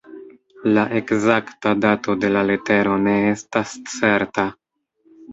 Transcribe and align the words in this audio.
La 0.75 0.83
ekzakta 0.99 1.73
dato 1.83 2.15
de 2.23 2.31
la 2.35 2.41
letero 2.51 2.95
ne 3.01 3.13
estas 3.33 3.75
certa. 3.97 4.47